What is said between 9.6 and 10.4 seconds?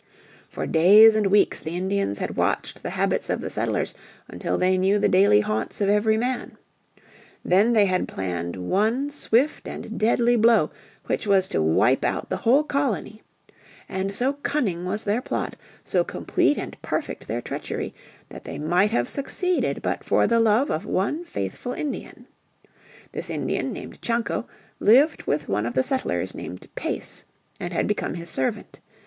and deadly